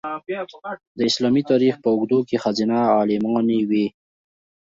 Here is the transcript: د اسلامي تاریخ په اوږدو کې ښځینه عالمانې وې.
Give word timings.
د 0.97 0.99
اسلامي 1.09 1.41
تاریخ 1.51 1.73
په 1.83 1.87
اوږدو 1.91 2.19
کې 2.27 2.37
ښځینه 2.43 2.77
عالمانې 2.95 3.59
وې. 3.69 3.85